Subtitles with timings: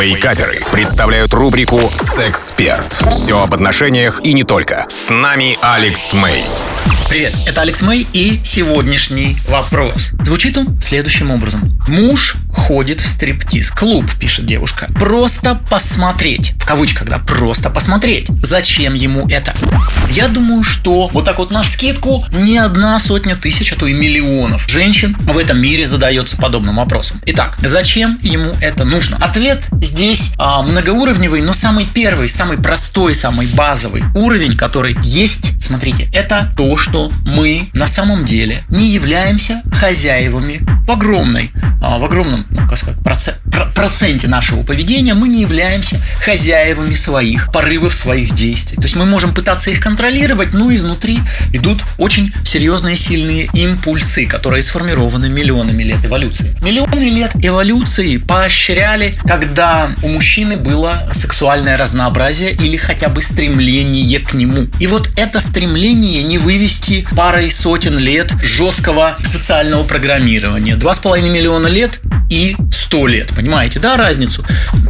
[0.00, 2.92] Вейкаперы представляют рубрику «Сексперт».
[3.10, 4.86] Все об отношениях и не только.
[4.88, 6.44] С нами Алекс Мэй.
[7.08, 10.10] Привет, это Алекс Мэй и сегодняшний вопрос.
[10.22, 11.80] Звучит он следующим образом.
[11.88, 13.70] Муж ходит в стриптиз.
[13.70, 14.90] Клуб, пишет девушка.
[14.94, 16.52] Просто посмотреть.
[16.58, 18.26] В кавычках, да, просто посмотреть.
[18.42, 19.54] Зачем ему это?
[20.10, 23.94] Я думаю, что вот так вот на скидку не одна сотня тысяч, а то и
[23.94, 27.22] миллионов женщин в этом мире задается подобным вопросом.
[27.24, 29.16] Итак, зачем ему это нужно?
[29.16, 36.10] Ответ здесь а, многоуровневый, но самый первый, самый простой, самый базовый уровень, который есть, смотрите,
[36.12, 42.44] это то, что мы на самом деле не являемся хозяевами в огромной, а, в огромном,
[42.50, 42.98] ну, как сказать,
[43.66, 48.76] проценте нашего поведения мы не являемся хозяевами своих порывов, своих действий.
[48.76, 51.20] То есть мы можем пытаться их контролировать, но изнутри
[51.52, 56.56] идут очень серьезные сильные импульсы, которые сформированы миллионами лет эволюции.
[56.62, 64.34] Миллионы лет эволюции поощряли, когда у мужчины было сексуальное разнообразие или хотя бы стремление к
[64.34, 64.68] нему.
[64.80, 70.76] И вот это стремление не вывести парой сотен лет жесткого социального программирования.
[70.76, 72.56] Два с половиной миллиона лет и
[72.88, 73.32] 100 лет.
[73.36, 74.42] Понимаете, да, разницу?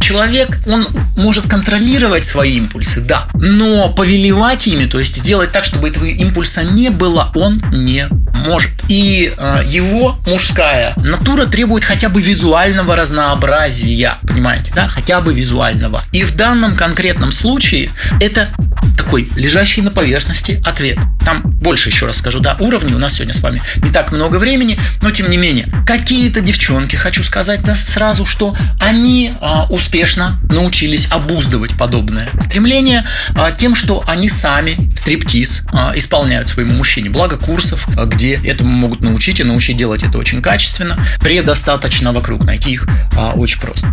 [0.00, 5.90] Человек, он может контролировать свои импульсы, да, но повелевать ими, то есть сделать так, чтобы
[5.90, 8.08] этого импульса не было, он не
[8.46, 8.70] может.
[8.88, 16.02] И э, его мужская натура требует хотя бы визуального разнообразия, понимаете, да, хотя бы визуального.
[16.12, 18.48] И в данном конкретном случае это
[18.96, 20.98] такой лежащий на поверхности ответ.
[21.24, 24.36] Там больше еще раз скажу, да, уровней у нас сегодня с вами не так много
[24.36, 30.38] времени, но тем не менее, какие-то девчонки, хочу сказать да, сразу, что они а, успешно
[30.48, 37.10] научились обуздывать подобное стремление а, тем, что они сами стриптиз а, исполняют своему мужчине.
[37.10, 42.44] Благо курсов, а, где этому могут научить и научить делать это очень качественно, предостаточно вокруг
[42.44, 42.86] найти их
[43.16, 43.88] а, очень просто.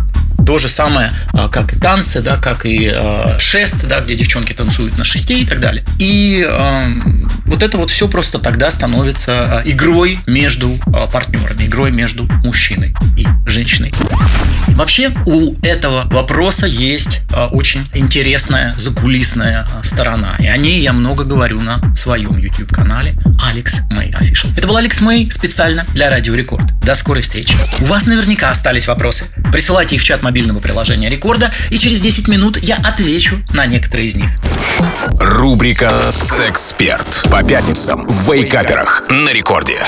[0.50, 4.52] То же самое, а, как и танцы, да, как и э, шест, да, где девчонки
[4.52, 5.84] танцуют на шесте и так далее.
[6.00, 6.44] И
[7.46, 10.76] вот это вот все просто тогда становится э, игрой между
[11.12, 13.94] партнерами, игрой между мужчиной и женщиной.
[14.68, 17.20] Вообще у этого вопроса есть
[17.52, 20.34] очень интересная закулисная сторона.
[20.40, 24.52] И о ней я много говорю на своем YouTube-канале Алекс Мэй Official.
[24.56, 26.64] Это был Алекс Мэй специально для Радио Рекорд.
[26.80, 27.54] До скорой встречи.
[27.80, 29.26] У вас наверняка остались вопросы.
[29.52, 34.08] Присылайте их в чат мобильного приложения Рекорда, и через 10 минут я отвечу на некоторые
[34.08, 34.30] из них.
[35.18, 39.80] Рубрика «Сексперт» по пятницам в Вейкаперах на Рекорде.